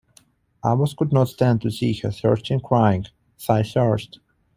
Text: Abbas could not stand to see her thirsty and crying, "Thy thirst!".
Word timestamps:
Abbas 0.63 0.95
could 0.95 1.13
not 1.13 1.27
stand 1.27 1.61
to 1.61 1.69
see 1.69 1.93
her 1.99 2.09
thirsty 2.09 2.55
and 2.55 2.63
crying, 2.63 3.05
"Thy 3.47 3.61
thirst!". 3.61 4.17